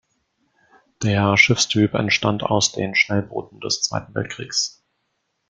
Der 1.03 1.37
Schiffstyp 1.37 1.93
entstand 1.93 2.41
aus 2.41 2.71
den 2.71 2.95
Schnellbooten 2.95 3.59
des 3.59 3.83
Zweiten 3.83 4.15
Weltkriegs. 4.15 4.81